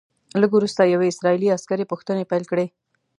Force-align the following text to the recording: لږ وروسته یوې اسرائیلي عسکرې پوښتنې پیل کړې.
لږ 0.41 0.51
وروسته 0.55 0.81
یوې 0.93 1.07
اسرائیلي 1.13 1.47
عسکرې 1.57 1.85
پوښتنې 1.91 2.23
پیل 2.31 2.43
کړې. 2.51 2.65